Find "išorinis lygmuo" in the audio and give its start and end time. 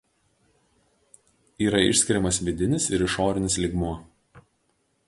3.11-3.95